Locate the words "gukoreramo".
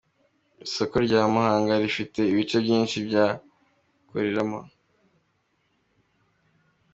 3.95-4.59